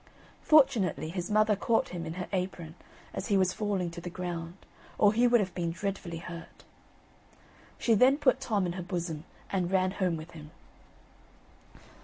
Fortunately 0.41 1.09
his 1.11 1.29
mother 1.29 1.55
caught 1.55 1.89
him 1.89 2.07
in 2.07 2.13
her 2.15 2.27
apron 2.33 2.73
as 3.13 3.27
he 3.27 3.37
was 3.37 3.53
falling 3.53 3.91
to 3.91 4.01
the 4.01 4.09
ground, 4.09 4.57
or 4.97 5.13
he 5.13 5.27
would 5.27 5.39
have 5.39 5.53
been 5.53 5.69
dreadfully 5.69 6.17
hurt. 6.17 6.63
She 7.77 7.93
then 7.93 8.17
put 8.17 8.39
Tom 8.41 8.65
in 8.65 8.73
her 8.73 8.81
bosom 8.81 9.25
and 9.51 9.69
ran 9.69 9.91
home 9.91 10.17
with 10.17 10.31
him. 10.31 10.49